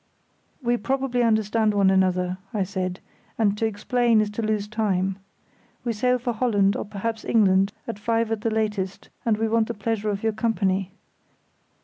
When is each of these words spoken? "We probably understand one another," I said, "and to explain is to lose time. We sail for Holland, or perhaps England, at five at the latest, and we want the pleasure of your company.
"We 0.63 0.77
probably 0.77 1.21
understand 1.21 1.75
one 1.75 1.91
another," 1.91 2.39
I 2.55 2.63
said, 2.63 3.01
"and 3.37 3.55
to 3.59 3.67
explain 3.67 4.19
is 4.19 4.31
to 4.31 4.41
lose 4.41 4.67
time. 4.67 5.19
We 5.83 5.93
sail 5.93 6.17
for 6.17 6.33
Holland, 6.33 6.75
or 6.75 6.85
perhaps 6.85 7.23
England, 7.23 7.71
at 7.87 7.99
five 7.99 8.31
at 8.31 8.41
the 8.41 8.49
latest, 8.49 9.09
and 9.27 9.37
we 9.37 9.47
want 9.47 9.67
the 9.67 9.75
pleasure 9.75 10.09
of 10.09 10.23
your 10.23 10.33
company. 10.33 10.91